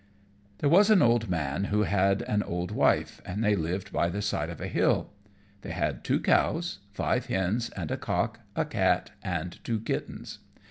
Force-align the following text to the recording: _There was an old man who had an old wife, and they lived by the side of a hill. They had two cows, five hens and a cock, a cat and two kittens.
_There 0.57 0.67
was 0.71 0.89
an 0.89 1.03
old 1.03 1.29
man 1.29 1.65
who 1.65 1.83
had 1.83 2.23
an 2.23 2.41
old 2.41 2.71
wife, 2.71 3.21
and 3.23 3.43
they 3.43 3.55
lived 3.55 3.93
by 3.93 4.09
the 4.09 4.23
side 4.23 4.49
of 4.49 4.59
a 4.59 4.65
hill. 4.67 5.11
They 5.61 5.69
had 5.73 6.03
two 6.03 6.19
cows, 6.19 6.79
five 6.91 7.27
hens 7.27 7.69
and 7.77 7.91
a 7.91 7.97
cock, 7.97 8.39
a 8.55 8.65
cat 8.65 9.11
and 9.21 9.63
two 9.63 9.79
kittens. 9.79 10.39